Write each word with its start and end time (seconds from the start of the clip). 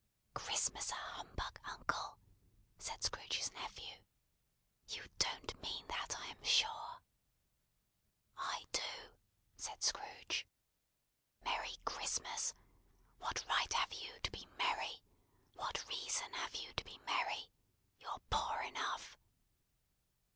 "Christmas 0.33 0.89
a 0.89 0.95
humbug, 0.95 1.59
uncle!" 1.63 2.17
said 2.79 3.03
Scrooge's 3.03 3.51
nephew. 3.51 4.01
"You 4.87 5.03
don't 5.19 5.61
mean 5.61 5.85
that, 5.89 6.17
I 6.19 6.25
am 6.25 6.43
sure?" 6.43 7.03
"I 8.35 8.65
do," 8.71 8.81
said 9.57 9.83
Scrooge. 9.83 10.47
"Merry 11.43 11.77
Christmas! 11.85 12.55
What 13.19 13.45
right 13.47 13.71
have 13.73 13.93
you 13.93 14.19
to 14.21 14.31
be 14.31 14.47
merry? 14.57 15.03
What 15.53 15.87
reason 15.87 16.33
have 16.33 16.55
you 16.55 16.73
to 16.73 16.83
be 16.83 16.97
merry? 17.05 17.51
You're 17.99 18.21
poor 18.31 18.61
enough." 18.61 19.19